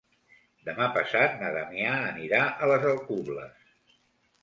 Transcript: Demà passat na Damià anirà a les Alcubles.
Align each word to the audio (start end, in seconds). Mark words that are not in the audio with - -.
Demà 0.69 0.87
passat 0.95 1.37
na 1.43 1.53
Damià 1.57 1.93
anirà 2.09 2.43
a 2.49 2.73
les 2.75 2.91
Alcubles. 2.97 3.73